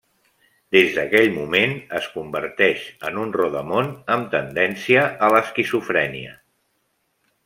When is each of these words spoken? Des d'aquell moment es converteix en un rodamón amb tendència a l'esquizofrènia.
Des 0.75 0.87
d'aquell 0.93 1.27
moment 1.35 1.75
es 1.99 2.07
converteix 2.13 2.85
en 3.09 3.19
un 3.25 3.35
rodamón 3.37 3.91
amb 4.15 4.31
tendència 4.35 5.05
a 5.29 5.33
l'esquizofrènia. 5.37 6.33